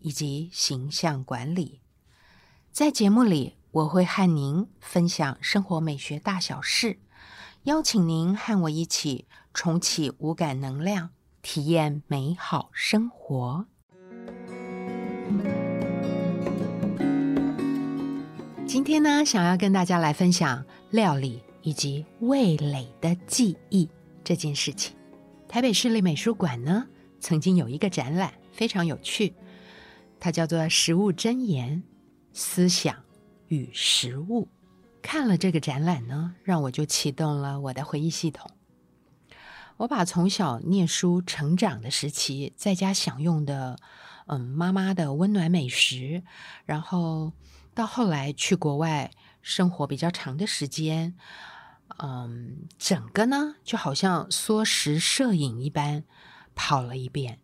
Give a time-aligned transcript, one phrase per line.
[0.00, 1.80] 以及形象管理，
[2.70, 6.98] 在节目里，我会和您分享生活美学大小事，
[7.64, 11.10] 邀请您和我一起重启五感能量，
[11.42, 13.66] 体验美好生活。
[18.66, 23.88] 今天呢，想要跟大家来分享料理以及味蕾的记忆
[24.22, 24.94] 这件事情。
[25.48, 26.86] 台北市立美术馆呢，
[27.18, 29.34] 曾经有一个展览，非常有趣。
[30.20, 31.82] 它叫做“食物箴言：
[32.32, 32.96] 思想
[33.48, 34.48] 与食物”。
[35.00, 38.50] 看了这个展览呢，让我就启动了我的回忆系统。
[39.78, 43.78] 我把从小念书成长的时期，在家享用的，
[44.26, 46.24] 嗯，妈妈的温暖美食，
[46.66, 47.32] 然后
[47.74, 51.14] 到后来去国外生活比较长的时间，
[51.98, 56.02] 嗯，整个呢就好像缩时摄影一般
[56.56, 57.38] 跑了一遍。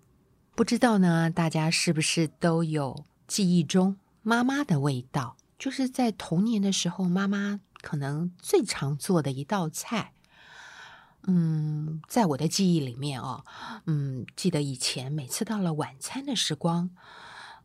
[0.56, 5.36] 不知道呢，大家是不是都有记忆中妈妈的味道？
[5.58, 10.12] 就是在童年的时候，妈妈可能最常做的一道菜。
[11.26, 13.44] 嗯，在我的记忆里面哦，
[13.86, 16.90] 嗯，记得以前每次到了晚餐的时光，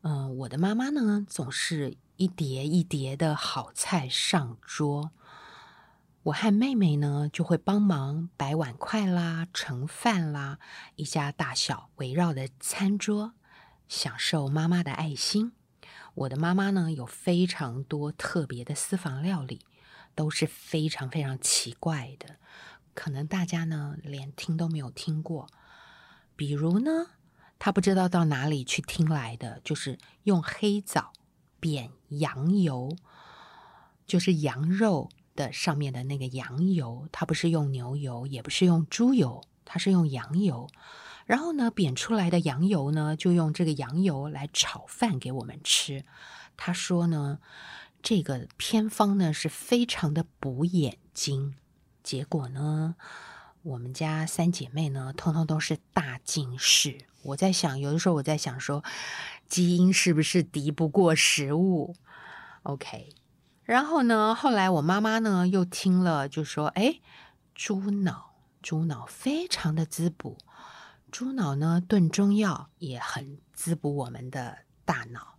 [0.02, 5.12] 嗯，我的妈妈呢总是一碟一碟的好菜上桌。
[6.24, 10.60] 我和妹妹呢，就会帮忙摆碗筷啦、盛饭啦，
[10.96, 13.34] 一家大小围绕的餐桌，
[13.88, 15.54] 享受妈妈的爱心。
[16.16, 19.62] 我的妈妈呢，有非常多特别的私房料理，
[20.14, 22.36] 都是非常非常奇怪的，
[22.94, 25.48] 可能大家呢连听都没有听过。
[26.36, 26.92] 比如呢，
[27.58, 31.14] 她不知道到哪里去听来的，就是用黑枣
[31.62, 32.94] 煸羊油，
[34.06, 35.10] 就是羊肉。
[35.40, 40.70] 的上面的那个羊油，它不是用牛油，也不是用猪油，它是用羊油。
[41.26, 46.04] 然后呢，煸出来的羊油呢，就用这个羊油来炒饭给我们吃。
[46.58, 47.40] 他说呢，
[48.02, 51.56] 这个偏方呢是非常的补眼睛。
[52.04, 52.96] 结果呢，
[53.62, 56.98] 我们家三姐妹呢，通通都是大近视。
[57.22, 58.84] 我在想，有的时候我在想说，
[59.48, 61.96] 基因是不是敌不过食物
[62.64, 63.10] ？OK。
[63.70, 64.34] 然后呢？
[64.34, 67.02] 后来我妈妈呢又听了，就说：“哎，
[67.54, 70.40] 猪脑，猪脑非常的滋补，
[71.12, 75.36] 猪脑呢炖中药也很滋补我们的大脑，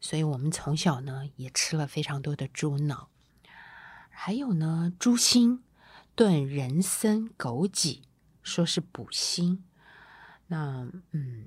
[0.00, 3.10] 所以我们从小呢也吃了非常多的猪脑。
[4.10, 5.62] 还有呢，猪心
[6.16, 8.00] 炖人参、枸杞，
[8.42, 9.62] 说是补心。
[10.48, 11.46] 那嗯，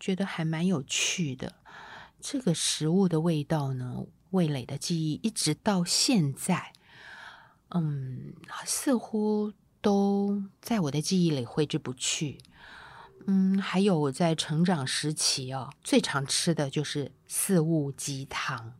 [0.00, 1.56] 觉得还蛮有趣的。
[2.18, 6.72] 这个食物的味道呢？”味蕾的记忆一直到现在，
[7.70, 8.34] 嗯，
[8.66, 12.38] 似乎都在我的记忆里挥之不去。
[13.26, 18.74] 嗯，还有我在成长时期哦，最常吃的就是四物鸡汤。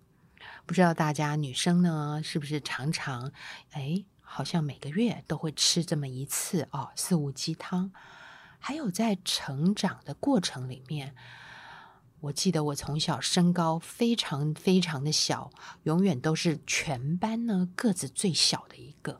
[0.67, 3.33] 不知道大家女生呢，是不是常常
[3.71, 7.93] 哎，好像每个月都会吃这么一次哦，四物鸡汤。
[8.59, 11.15] 还有在成长的过程里面。
[12.22, 15.50] 我记得我从小身高非常非常的小，
[15.83, 19.19] 永远都是全班呢个子最小的一个。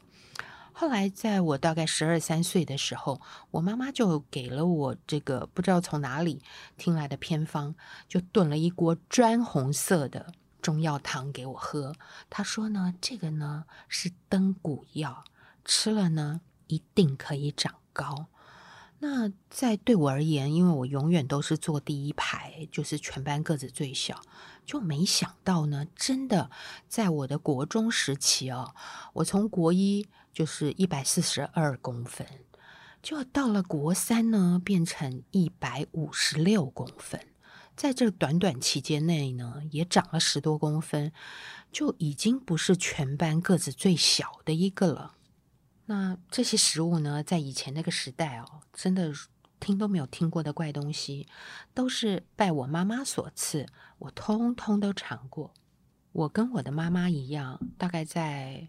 [0.73, 3.21] 后来在我大概十二三岁的时候，
[3.51, 6.43] 我妈妈就给了我这个不知道从哪里
[6.77, 7.75] 听来的偏方，
[8.09, 11.97] 就炖了一锅砖红色的中药汤给我喝。
[12.31, 15.25] 她说呢，这个呢是登骨药，
[15.65, 18.29] 吃了呢一定可以长高。
[19.05, 24.21] 那在对我而言，因为我永远都是坐第一排，就是全班个子最小，
[24.65, 26.53] 就没想到呢，真的
[26.87, 28.77] 在我的国中时期哦，
[29.15, 32.25] 我从国一就是一百四十二公分，
[33.03, 37.27] 就到了国三呢，变成一百五十六公分，
[37.75, 41.13] 在这短短期间内呢，也长了十多公分，
[41.73, 45.15] 就已经不是全班个子最小的一个了。
[45.93, 49.13] 那这些食物呢，在以前那个时代哦，真的
[49.61, 51.29] 听都没有听过的怪东西，
[51.75, 53.67] 都是拜我妈妈所赐，
[53.99, 55.53] 我通通都尝过。
[56.13, 58.69] 我跟我的妈妈一样，大概在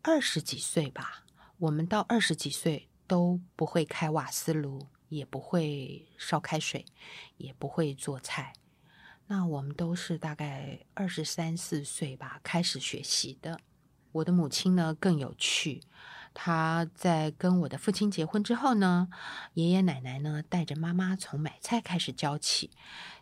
[0.00, 1.24] 二十几岁吧，
[1.58, 6.86] 我们到二十几岁都不会开瓦斯炉，也不会烧开水，
[7.36, 8.54] 也不会做菜。
[9.26, 13.60] 那我们都是大概二十三四岁吧开始学习的。
[14.12, 15.82] 我的母亲呢更有趣，
[16.32, 19.08] 他在跟我的父亲结婚之后呢，
[19.54, 22.70] 爷爷奶奶呢带着妈妈从买菜开始教起。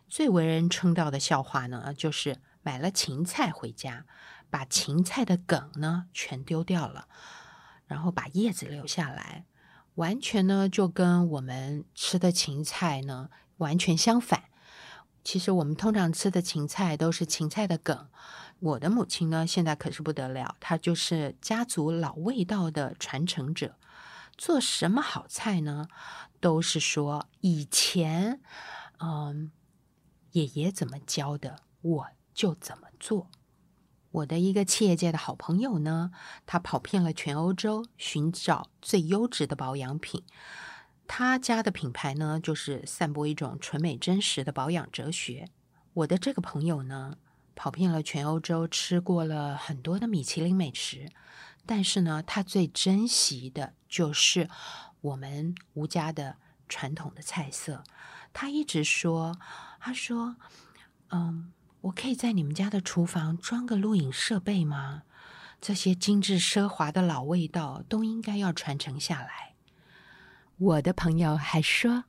[0.07, 4.05] 最为人称道的笑话呢，就是买了芹菜回家，
[4.49, 7.07] 把芹菜的梗呢全丢掉了，
[7.85, 9.45] 然后把叶子留下来，
[9.95, 14.45] 完全呢就跟我们吃的芹菜呢完全相反。
[15.23, 18.07] 其实我们通常吃的芹菜都是芹菜的梗。
[18.59, 23.75] 我的母亲呢，现在可是不得了，她就是家族老味道的传承者。
[24.37, 25.87] 做什么好菜呢，
[26.39, 28.39] 都是说以前，
[28.99, 29.51] 嗯，
[30.31, 33.29] 爷爷怎么教的，我就怎么做。
[34.11, 36.11] 我的一个企业界的好朋友呢，
[36.45, 40.23] 他跑遍了全欧洲，寻找最优质的保养品。
[41.07, 45.49] 他家的品牌呢，就是散播一种纯美真实的保养哲学。
[45.93, 47.17] 我的这个朋友呢，
[47.61, 51.11] 跑遍了全欧洲，吃过了很多的米其林美食，
[51.65, 54.49] 但是呢，他最珍惜的就是
[55.01, 56.37] 我们吴家的
[56.69, 57.83] 传统的菜色。
[58.31, 59.37] 他一直说
[59.77, 60.37] ：“他说，
[61.09, 61.51] 嗯，
[61.81, 65.03] 我可以在你们家的厨房装个录影设备吗？
[65.59, 69.55] 这些精致奢华的老味道都应该要传承下来。”
[70.57, 72.05] 我的朋友还说，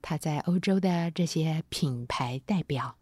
[0.00, 2.96] 他在欧洲的这些品牌代表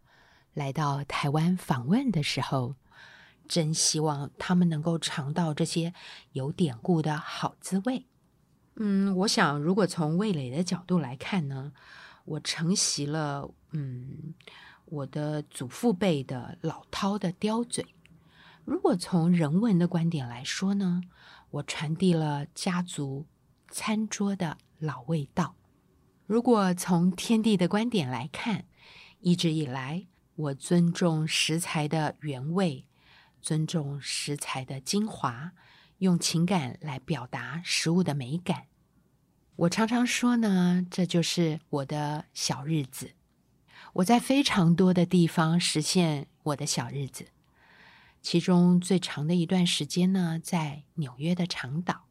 [0.53, 2.75] 来到台湾访问的时候，
[3.47, 5.93] 真希望他们能够尝到这些
[6.31, 8.05] 有典故的好滋味。
[8.75, 11.71] 嗯，我想，如果从味蕾的角度来看呢，
[12.25, 14.33] 我承袭了嗯
[14.85, 17.83] 我的祖父辈的老饕的刁嘴；
[18.65, 21.01] 如果从人文的观点来说呢，
[21.49, 23.25] 我传递了家族
[23.69, 24.57] 餐桌的。
[24.81, 25.53] 老味道。
[26.25, 28.65] 如果从天地的观点来看，
[29.19, 32.85] 一直以来，我尊重食材的原味，
[33.41, 35.51] 尊重食材的精华，
[35.99, 38.67] 用情感来表达食物的美感。
[39.57, 43.11] 我常常说呢，这就是我的小日子。
[43.93, 47.27] 我在非常多的地方实现我的小日子，
[48.21, 52.05] 其中最长的一段时间呢，在纽约的长岛。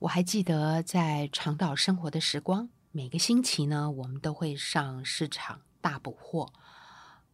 [0.00, 6.52] 我还记得在长岛生活的时光，每个星期呢，我们都会上市场大补货。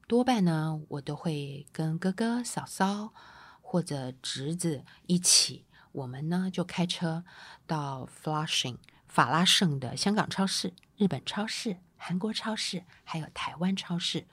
[0.08, 3.12] 多半呢，我都会跟哥哥、嫂嫂
[3.60, 7.24] 或者侄子一起，我们呢就开车
[7.66, 8.76] 到 Flushing
[9.08, 14.28] 法拉盛的香港超市、日本超市、韩国超市，还有台湾超市，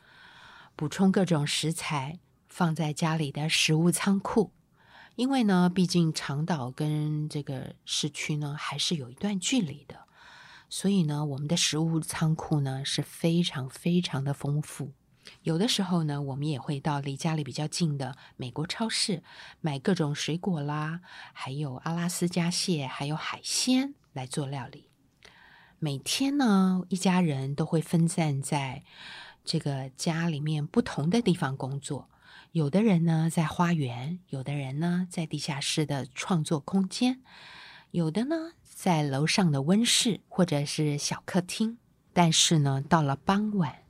[0.75, 4.51] 补充各种食材，放在家里的食物仓库。
[5.15, 10.07] 因为呢，毕竟长岛跟这个市区呢还是有一段距离的，
[10.69, 14.91] 所以呢，我们的食物仓库呢是非常非常的丰富。
[15.43, 19.23] 有的时候呢，我们也会到离家里比较近的美国超市
[19.61, 21.01] 买各种水果啦，
[21.33, 24.89] 还有阿拉斯加蟹，还有海鲜来做料理。
[25.79, 28.83] 每天呢，一家人都会分散在
[29.43, 32.09] 这个家里面不同的地方工作。
[32.53, 37.21] 有的人呢在花园，有的人呢在地下室的创作空间，
[37.91, 41.77] 有的呢在楼上的温室或者是小客厅。
[42.13, 43.82] 但是呢，到了傍晚，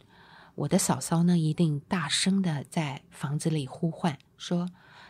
[0.55, 4.69] 我的嫂嫂呢一定大声的在房子里呼唤说：“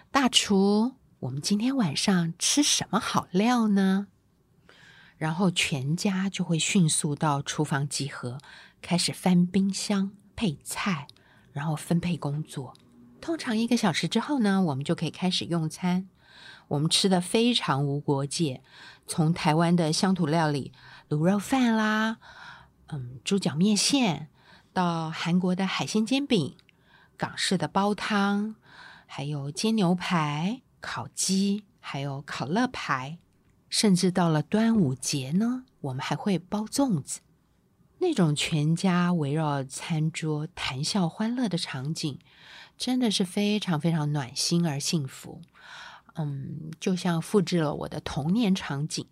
[0.09, 4.07] 大厨，我们今天晚上吃什么好料呢？”
[5.17, 8.39] 然后全家就会迅速到厨房集合，
[8.81, 11.07] 开始翻冰箱配菜，
[11.51, 12.73] 然后分配工作。
[13.21, 16.09] 通常一个小时之后呢，我们就可以开始用餐。
[16.69, 18.61] 我们吃的非常无国界，
[19.05, 20.71] 从台湾的乡土料理
[21.09, 22.17] 卤肉饭啦，
[22.87, 24.29] 嗯，猪脚面线，
[24.73, 26.57] 到韩国的海鲜煎饼、
[27.15, 28.55] 港式的煲汤，
[29.05, 33.19] 还有煎牛排、烤鸡，还有烤乐排，
[33.69, 37.21] 甚至到了端午节呢，我们还会包粽子。
[37.99, 42.19] 那种全家围绕餐桌谈笑欢乐的场景。
[42.75, 45.41] 真的是非常非常暖心而幸福，
[46.15, 49.05] 嗯，就像复制了我的童年场景。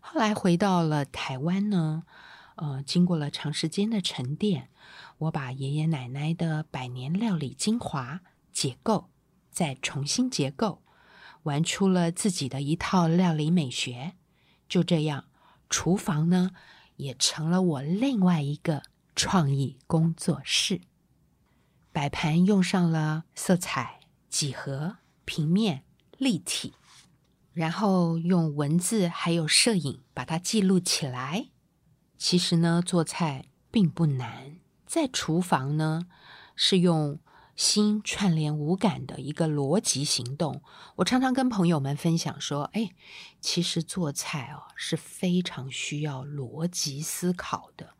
[0.00, 2.04] 后来回到了台湾呢，
[2.56, 4.70] 呃，经过了长时间的沉淀，
[5.18, 8.20] 我把爷爷奶奶的百年料理精华
[8.52, 9.10] 解构，
[9.50, 10.82] 再重新结构，
[11.42, 14.14] 玩出了自己的一套料理美学。
[14.68, 15.24] 就这样，
[15.68, 16.52] 厨房呢，
[16.96, 18.82] 也成了我另外一个
[19.16, 20.80] 创意工作室。
[21.92, 25.84] 摆盘用上了色彩、几何、平面、
[26.18, 26.72] 立体，
[27.52, 31.48] 然后用文字还有摄影把它记录起来。
[32.26, 36.06] 其实呢，做菜并不难，在厨房呢
[36.56, 37.18] 是用
[37.54, 40.62] 心串联五感的一个逻辑行动。
[40.96, 42.92] 我常常跟朋友们分享说：“哎，
[43.42, 47.90] 其实做菜哦是非常需要逻辑思考的。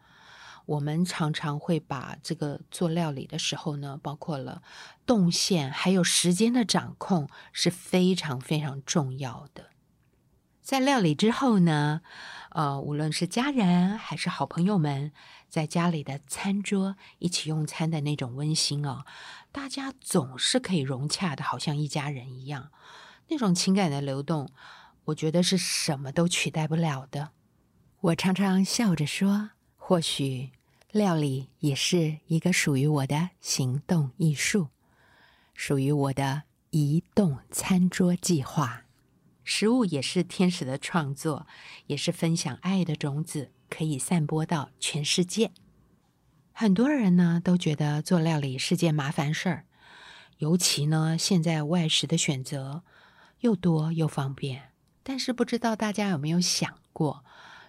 [0.64, 4.62] 我们常常会把这个做料理的时候呢，包括了
[5.04, 9.66] 动线还有时间的掌控是非常非常重要的。
[10.62, 12.00] 在料理之后呢，
[12.54, 15.12] 呃，无论是家人还是好朋友们。”
[15.54, 19.04] 在家里的餐桌一起用餐的那种温馨哦，
[19.52, 22.72] 大家总是可以融洽的，好像一家人一样。
[23.28, 24.50] 那种情感的流动，
[25.04, 27.30] 我觉得是什么都取代不了的。
[28.00, 30.50] 我常常笑着说，或许
[30.90, 34.70] 料理也是一个属于我的行动艺术，
[35.54, 38.83] 属于我的移动餐桌计划。
[39.44, 41.46] 食物也是天使的创作，
[41.86, 43.52] 也是分享爱的种子。
[43.70, 45.50] 可以散播到全世界。
[46.52, 49.64] 很多人呢都觉得做料理是件麻烦事儿，
[50.38, 52.84] 尤其呢现在外食的选择
[53.40, 54.70] 又多又方便。
[55.02, 57.24] 但是不知道大家有没有想过，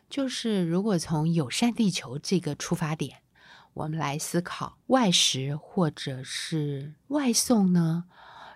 [0.08, 3.24] 就是如果从友善地球这个出发点，
[3.74, 8.03] 我们来思考外食或者是外送呢，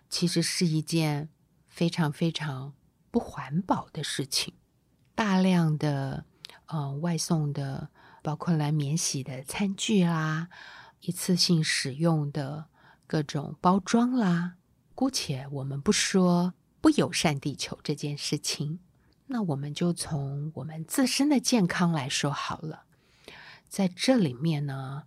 [0.07, 1.29] 其实是一件
[1.67, 2.73] 非常非常
[3.11, 4.53] 不环保的事情，
[5.15, 6.25] 大量的。
[6.65, 7.89] 呃，外送的
[8.21, 10.49] 包括来免洗的餐具啦，
[11.01, 12.67] 一次性使用的
[13.07, 14.53] 各种包装啦。
[14.93, 18.77] 姑且我们不说不友善地球这件事情，
[19.25, 22.83] 那我们就从我们自身的健康来说好了。
[23.67, 25.05] 在这里面呢，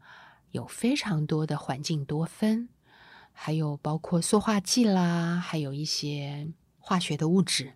[0.51, 2.71] 有非常多的环境多酚，
[3.33, 6.49] 还有包括塑化剂啦，还有一些
[6.81, 7.75] 化学的物质，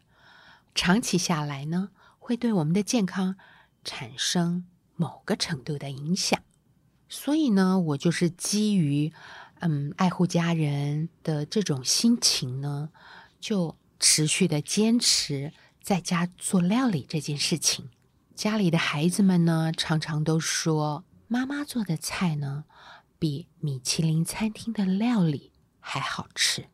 [0.76, 1.88] 长期下来呢，
[2.20, 3.34] 会对我们的健康。
[3.88, 4.66] 产生
[4.96, 6.42] 某个程度的影响，
[7.08, 9.12] 所以呢，我就是基于
[9.60, 12.90] 嗯爱护家人的这种心情呢，
[13.38, 17.88] 就持续的坚持在家做料理这件事情。
[18.34, 22.64] 家里的孩子们呢，常常都说妈妈做的菜呢，
[23.20, 26.66] 比米其林餐厅的料理还好吃。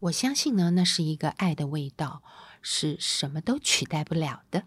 [0.00, 2.22] 我相信呢，那是一个爱的味道，
[2.62, 4.64] 是什么都取代不了的。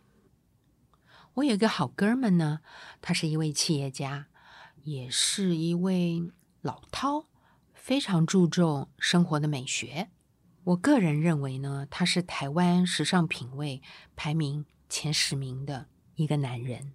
[1.36, 2.60] 我有一个好哥们呢，
[3.01, 4.27] 他是一位企业家，
[4.83, 6.31] 也是一位
[6.62, 7.27] 老饕，
[7.74, 10.10] 非常注重生活的美学。
[10.63, 13.81] 我个人认为呢，他是台湾时尚品味
[14.15, 16.93] 排名前十名的一个男人。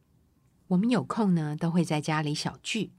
[0.69, 2.93] 我们有空呢，都会在家里小聚。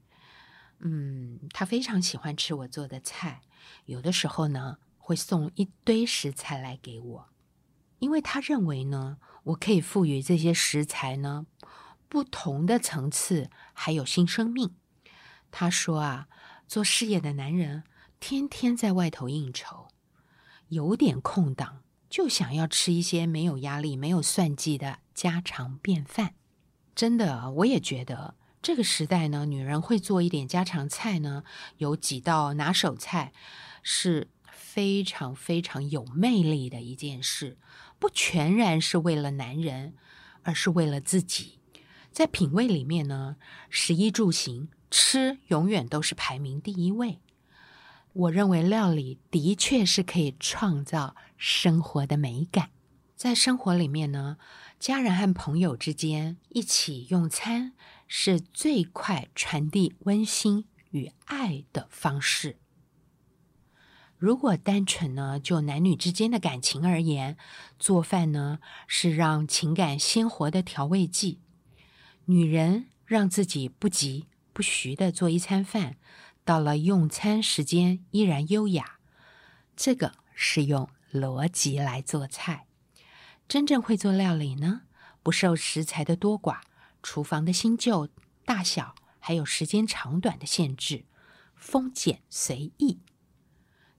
[0.80, 3.42] 嗯，他非常喜欢吃我做的菜，
[3.86, 7.28] 有的时候呢，会送一堆食材来给我，
[7.98, 9.18] 因为他认为呢。
[9.44, 11.46] 我可以赋予这些食材呢
[12.06, 14.74] 不同的层次，还有新生命。
[15.50, 16.28] 他说啊，
[16.66, 17.84] 做事业的男人
[18.20, 19.88] 天天在外头应酬，
[20.68, 26.34] 有点空档就想要吃一些没有压力、没有算计的家常便饭。
[26.94, 31.42] 真的，我也觉得这个时代呢，女人会做一点家常菜呢，
[31.78, 33.32] 有几道拿手菜
[33.82, 37.56] 是非常非常有魅力的一件事。
[37.98, 39.94] 不全然是为了男人，
[40.42, 41.58] 而是为了自己。
[42.10, 43.36] 在品味里面呢，
[43.68, 47.18] 食衣住行，吃永远都是排名第一位。
[48.12, 52.70] 我认为料理的确是可以创造生活的美感。
[53.14, 54.38] 在生活里面呢，
[54.78, 57.74] 家人和朋友之间一起用餐，
[58.06, 62.58] 是最快传递温馨与爱的方式。
[64.18, 67.36] 如果单纯呢，就男女之间的感情而言，
[67.78, 68.58] 做饭呢
[68.88, 71.38] 是让情感鲜活的调味剂。
[72.24, 75.96] 女人让自己不急不徐的做一餐饭，
[76.44, 78.98] 到了用餐时间依然优雅。
[79.76, 82.66] 这个是用逻辑来做菜。
[83.46, 84.82] 真正会做料理呢，
[85.22, 86.58] 不受食材的多寡、
[87.04, 88.08] 厨房的新旧、
[88.44, 91.04] 大小，还有时间长短的限制，
[91.54, 92.98] 丰俭随意。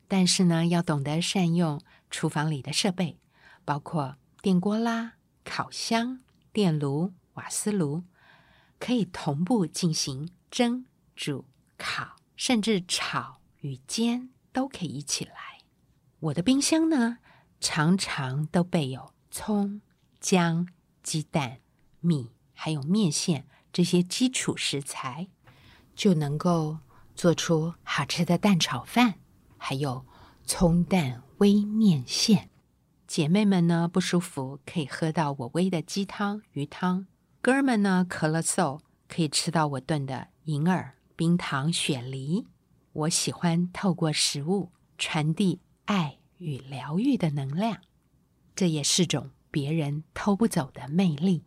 [0.10, 3.20] 但是呢，要懂得善用厨房里的设备，
[3.64, 5.14] 包括电锅啦、
[5.46, 6.20] 烤箱、
[6.52, 8.04] 电炉、瓦斯炉，
[8.80, 11.46] 可以同步进行蒸、煮、
[11.78, 15.60] 烤，甚至炒与煎都可以一起来。
[16.22, 17.20] 我的冰箱呢，
[17.62, 19.80] 常常都备有葱、
[20.20, 20.68] 姜、
[21.04, 21.60] 鸡蛋、
[22.00, 25.28] 米，还有面线这些基础食材，
[25.96, 26.80] 就能够
[27.16, 29.19] 做出好吃的蛋炒饭。
[29.60, 30.04] 还有
[30.46, 32.50] 葱蛋微面线，
[33.06, 37.06] 姐妹们呢不舒服可以喝到我煨的鸡汤、鱼汤；
[37.42, 42.48] 哥儿们呢咳了嗽可以吃到我炖的银耳冰糖雪梨。
[42.94, 47.78] 我喜欢透过食物传递爱与疗愈的能量，
[48.56, 51.44] 这也是种别人偷不走的魅力。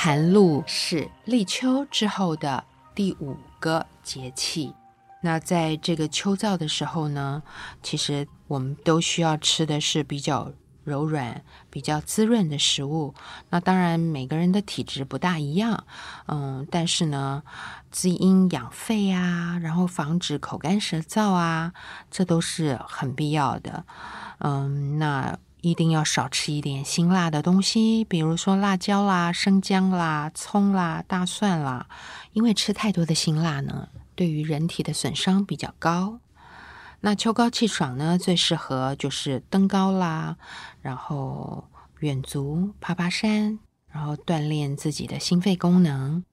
[0.00, 2.62] 寒露是立秋之后的
[2.94, 4.72] 第五个节气。
[5.22, 7.42] 那在这个秋燥的时候呢，
[7.82, 10.52] 其实我们都需要吃的是比较
[10.84, 13.12] 柔软、比较滋润的食物。
[13.50, 15.82] 那当然，每个人的体质不大一样，
[16.26, 17.42] 嗯，但是呢，
[17.90, 21.72] 滋阴养肺啊，然后防止口干舌燥啊，
[22.08, 23.84] 这都是很必要的。
[24.38, 31.88] 嗯，那一定要少吃一点辛辣的东西，比如说辣椒啦、生姜啦、葱啦、大蒜啦，
[32.32, 33.88] 因为吃太多的辛辣呢。
[34.14, 36.18] 对于人体的损伤比较高，
[37.00, 40.36] 那秋高气爽呢，最适合就是登高啦，
[40.82, 41.68] 然后
[42.00, 46.24] 远足、爬爬山，然后锻炼自己的心肺功能。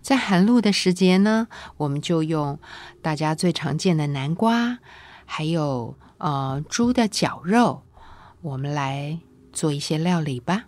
[0.00, 2.58] 在寒露的时节呢，我们就用
[3.00, 4.78] 大家最常见的南瓜，
[5.24, 7.84] 还有呃猪的绞肉，
[8.42, 9.20] 我们来
[9.52, 10.64] 做一些料理吧。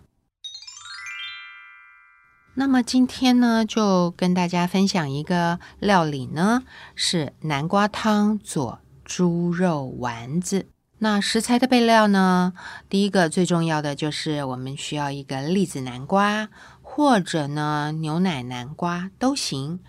[2.53, 6.63] 那么今天呢，就跟大家分享一个料理呢，
[6.95, 10.67] 是南瓜汤做猪肉丸子。
[10.99, 12.53] 那食材的备料呢，
[12.87, 16.47] 第一个最重要的就是我们需要一个栗子南瓜，
[16.81, 19.81] 或者呢牛奶南瓜都行。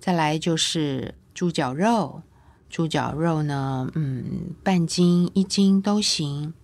[0.00, 2.22] 再来就是猪脚肉，
[2.70, 6.54] 猪脚肉呢，嗯，半斤一斤都行。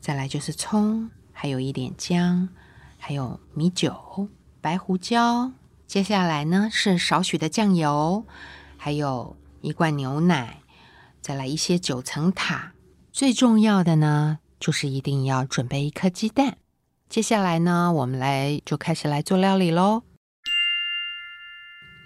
[0.00, 2.48] 再来就是葱，还有一点姜，
[2.98, 4.28] 还有米酒。
[4.62, 5.52] 白胡椒，
[5.86, 8.26] 接下来呢是少许的酱油，
[8.76, 10.62] 还有一罐牛奶，
[11.20, 12.72] 再来一些九层塔。
[13.12, 16.56] 最重要的呢，就是一定要准备一颗鸡蛋。
[17.08, 20.02] 接下来呢，我们来就开始来做料理喽。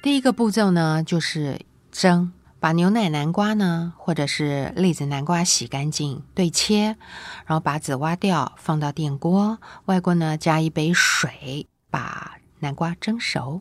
[0.02, 2.32] 第一个步骤呢，就是蒸。
[2.64, 6.96] 把牛奶南瓜呢，或者是栗子南瓜洗干净，对切，
[7.44, 12.38] 然后把籽挖掉，放到电锅，外锅呢加一杯水，把。
[12.60, 13.60] 南瓜蒸熟。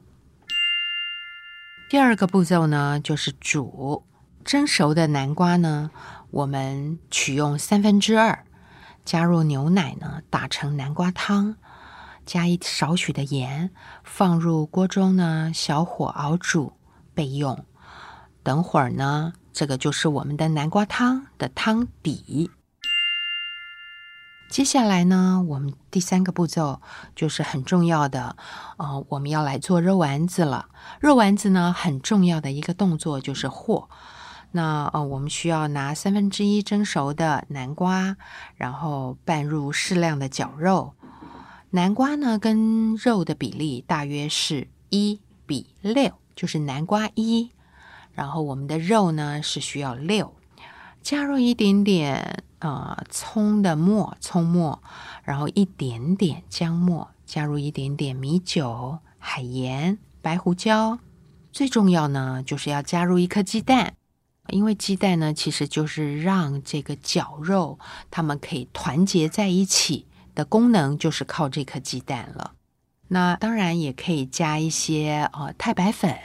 [1.89, 4.05] 第二个步骤呢，就是煮
[4.45, 5.91] 蒸熟的南瓜呢，
[6.31, 8.45] 我们取用三分之二，
[9.03, 11.57] 加入牛奶呢，打成南瓜汤，
[12.25, 13.69] 加一少许的盐，
[14.05, 16.71] 放入锅中呢，小火熬煮
[17.13, 17.65] 备用。
[18.43, 22.51] 等会儿呢，这个就是我们的南瓜汤的汤底。
[24.49, 26.79] 接下来呢，我们第三个步骤
[27.15, 28.35] 就是很重要的，
[28.77, 30.67] 呃，我们要来做肉丸子了。
[30.99, 33.89] 肉丸子呢，很重要的一个动作就是和。
[34.51, 38.17] 那呃，我们需要拿三分之一蒸熟的南瓜，
[38.55, 40.93] 然后拌入适量的绞肉。
[41.71, 47.49] 南瓜呢，跟肉的比例大约是一比六，就是南瓜一，
[48.13, 50.33] 然后我们的肉呢是需要六，
[51.01, 52.43] 加入一点点。
[52.59, 54.81] 呃，葱的末，葱末，
[55.25, 60.97] 然后一点点姜末，加入一点点米酒、海盐、白胡椒。
[61.51, 63.95] 最重要呢，就是要加入一颗鸡蛋，
[64.47, 67.77] 因为鸡蛋呢，其实就是让这个绞肉
[68.09, 72.53] 它们可以团结在一起的功能，就是靠这颗鸡蛋了。
[73.09, 76.17] 那当然也可以加一些呃太白粉。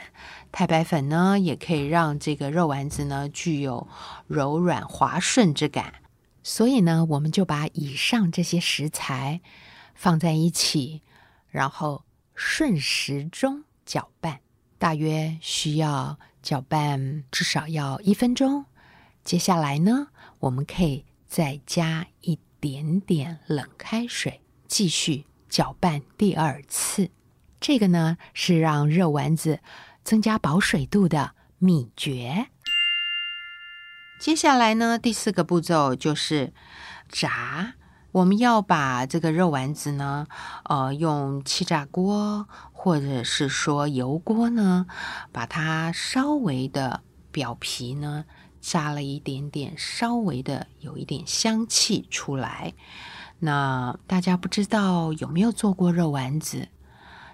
[0.51, 3.87] 太白粉呢，也可以让这个肉丸子呢具有
[4.27, 5.95] 柔软滑顺之感。
[6.41, 9.41] 所以呢，我们就把以上这些食材
[9.93, 11.01] 放在一起，
[11.49, 14.39] 然后顺时钟搅拌，
[14.77, 18.65] 大约需要搅拌至少要一分钟。
[19.23, 20.07] 接下来呢，
[20.39, 27.11] 我们可以再加一点点冷开水，继续搅拌第二次。
[27.59, 29.59] 这个呢，是让肉丸子
[30.09, 32.47] 增加保水度的秘诀。
[34.19, 36.51] 接下来呢，第四个步骤就是
[37.07, 37.75] 炸。
[38.13, 40.25] 我们要把这个肉丸子呢，
[40.63, 44.87] 呃，用气炸锅或者是说油锅呢，
[45.31, 48.25] 把它稍微的表皮呢
[48.59, 52.73] 炸了一点点，稍微的有一点香气出来。
[53.37, 56.69] 那大家不知道有没有做过肉丸子？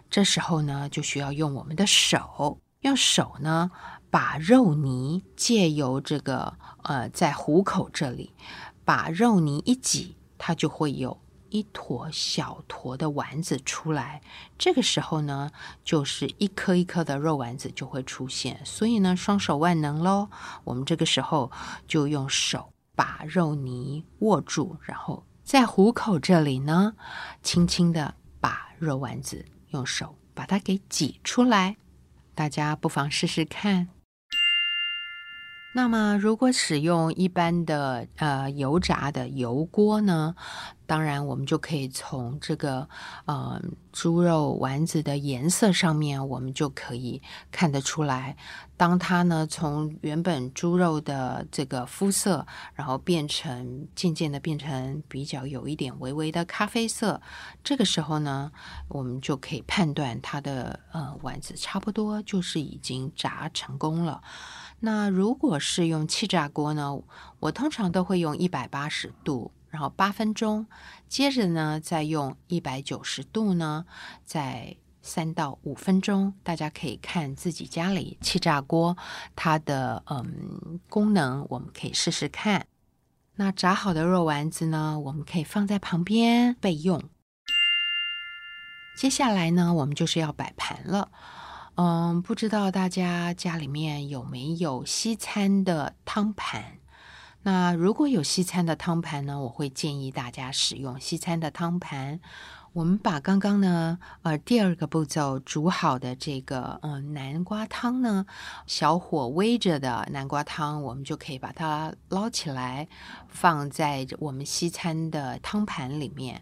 [0.09, 3.71] 这时候呢，就需要用我们的手，用手呢。
[4.12, 8.32] 把肉泥借由这个呃，在虎口这里，
[8.86, 11.19] 把肉泥一挤，它就会有
[11.50, 14.21] 一坨小坨的丸子出来。
[14.58, 15.52] 这个时候呢，
[15.84, 18.62] 就是一颗一颗的肉丸子就会出现。
[18.63, 20.30] 所以呢，双手万能喽。
[20.63, 21.52] 我们这个时候
[21.86, 26.93] 就用手把肉泥握住，然后在虎口这里呢，
[27.43, 28.15] 轻轻的。
[28.39, 31.76] 把肉丸子用手把它给挤出来。
[32.36, 33.94] 大家不妨试试看。
[35.77, 40.33] 那么，如果使用一般的呃油炸的油锅呢，
[40.85, 42.88] 当然我们就可以从这个
[43.25, 43.61] 呃
[43.91, 48.38] 猪肉丸子的颜色上面，我们就可以看得出来，
[48.77, 57.21] 当它呢从原本猪肉的这个肤色，然后变成渐渐的变成比较有一点微微的咖啡色，
[57.65, 58.49] 这个时候呢，
[58.88, 64.21] 我们就可以判断它的呃丸子差不多就是已经炸成功了。
[64.86, 67.02] 那如果是用气炸锅呢？
[67.39, 70.67] 我通常都会用一百八十度，然后八分钟，
[71.08, 73.88] 接着呢再用一百九十度呢，
[74.24, 76.36] 再三到五分钟。
[76.43, 78.95] 大家可以看自己家里气炸锅
[79.36, 82.67] 它的嗯功能，我们可以试试看。
[83.38, 87.02] 那炸好的肉丸子呢，我们可以放在旁边备用。
[88.95, 91.12] 接下来呢，我们就是要摆盘了。
[91.77, 96.77] 嗯，不知道大家家里面有没有西餐的汤盘？
[97.43, 102.21] 那如果有西餐的汤盘呢，我会建议大家使用西餐的汤盘。
[102.71, 108.25] 我们把刚刚呢，呃，第二个步骤煮好的这个，嗯，南瓜汤呢，
[108.67, 112.88] 小火煨着的南瓜汤，我们就可以把它捞起来，
[113.27, 116.41] 放在我们西餐的汤盘里面。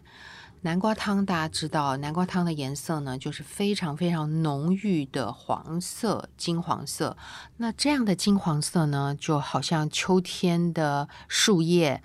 [0.64, 7.18] 南瓜汤，大家知道，南瓜汤的颜色呢，就是非常非常浓郁的黄色，金黄色。
[7.58, 12.02] 那这样的金黄色呢，就好像秋天的树叶，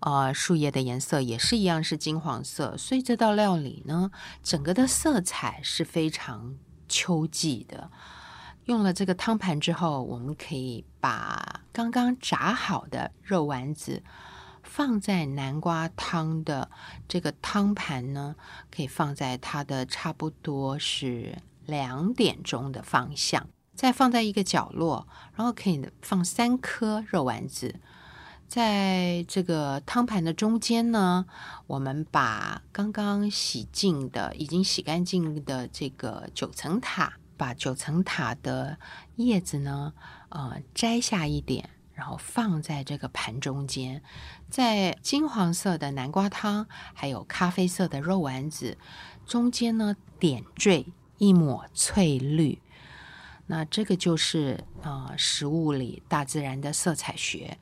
[0.00, 2.76] 啊，树叶的颜色也是一样是金黄色。
[2.76, 4.10] 所以这道料理呢，
[4.42, 6.56] 整个的色彩是非常
[6.88, 7.92] 秋季的。
[8.64, 14.02] 用了这个汤盘之后，我们可以把刚刚炸好的肉丸子。
[14.72, 16.70] 放在南瓜汤的
[17.08, 18.36] 这个汤盘呢，
[18.70, 27.80] 可以放在它的差不多是两点钟的方向，再放在一个角落，然后可以放三颗肉丸子，
[28.46, 31.26] 在这个汤盘的中间呢，
[31.66, 38.78] 我们把刚刚洗净的、已经洗干净的这个九层塔，把九层塔的
[39.16, 39.92] 叶子呢，
[40.28, 41.70] 呃，摘下一点。
[42.00, 44.02] 然后放在这个盘中间，
[44.48, 48.78] 在金黄色的南瓜汤还有咖啡色的肉丸子
[49.26, 50.86] 中间呢，点缀
[51.18, 52.62] 一抹翠绿。
[53.48, 57.58] 那这个就是呃食物里大自然的色彩学。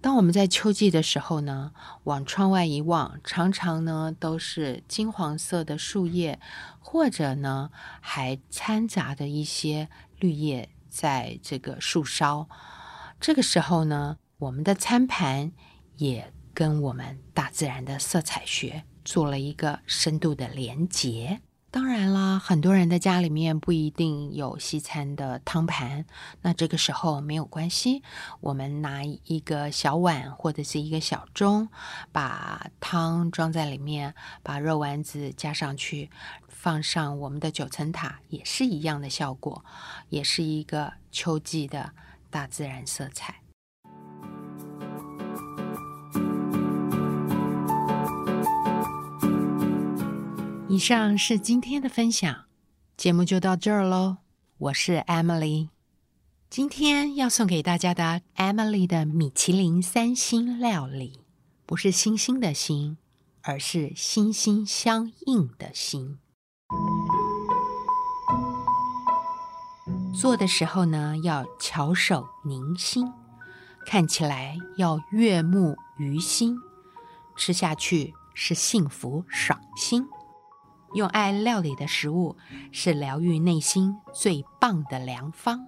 [0.00, 1.72] 当我们在秋季的时候呢，
[2.04, 6.40] 往窗外一望，常常呢都是金黄色的树叶，
[6.80, 7.70] 或者呢
[8.00, 12.48] 还掺杂的一些绿叶在这个树梢。
[13.20, 15.52] 这个时候呢，我们的餐盘
[15.96, 21.40] 也跟我们大自然的色彩学做了一个深度的连结。
[21.70, 26.04] 当然啦，很多人的家里面不一定有西餐的汤盘，
[26.42, 28.02] 那这个时候没有关系，
[28.40, 31.66] 我们拿一个小碗或者是一个小盅，
[32.12, 36.10] 把汤装在里面，把肉丸子加上去，
[36.46, 39.64] 放上我们的九层塔，也是一样的效果，
[40.10, 41.92] 也是一个秋季的。
[42.34, 43.42] 大自然色彩。
[50.68, 52.46] 以上是今天的分享，
[52.96, 54.16] 节目就到这儿喽。
[54.58, 55.68] 我是 Emily，
[56.50, 61.20] 今天要送给大家的 Emily 的米其林三星料理，
[61.64, 62.96] 不是星星的星，
[63.42, 66.18] 而是心心相印的心。
[70.20, 73.12] 做的时候呢，要巧手凝心，
[73.84, 76.56] 看起来要悦目于心，
[77.36, 80.06] 吃下去是幸福爽心。
[80.94, 82.36] 用爱料理的食物
[82.70, 85.66] 是疗愈内心最棒的良方，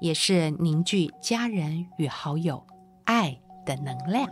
[0.00, 2.66] 也是凝聚家人与好友
[3.04, 4.28] 爱的能量。